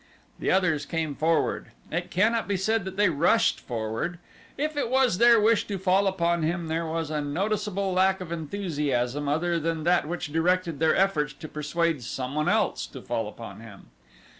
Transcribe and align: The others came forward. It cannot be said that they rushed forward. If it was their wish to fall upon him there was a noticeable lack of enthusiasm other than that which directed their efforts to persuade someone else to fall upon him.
The 0.39 0.49
others 0.49 0.83
came 0.87 1.13
forward. 1.13 1.67
It 1.91 2.09
cannot 2.09 2.47
be 2.47 2.57
said 2.57 2.85
that 2.85 2.97
they 2.97 3.09
rushed 3.11 3.59
forward. 3.59 4.17
If 4.57 4.75
it 4.75 4.89
was 4.89 5.19
their 5.19 5.39
wish 5.39 5.67
to 5.67 5.77
fall 5.77 6.07
upon 6.07 6.41
him 6.41 6.69
there 6.69 6.87
was 6.87 7.11
a 7.11 7.21
noticeable 7.21 7.93
lack 7.93 8.19
of 8.19 8.31
enthusiasm 8.31 9.29
other 9.29 9.59
than 9.59 9.83
that 9.83 10.07
which 10.07 10.33
directed 10.33 10.79
their 10.79 10.95
efforts 10.95 11.33
to 11.33 11.47
persuade 11.47 12.01
someone 12.01 12.49
else 12.49 12.87
to 12.87 13.01
fall 13.03 13.27
upon 13.27 13.59
him. 13.59 13.91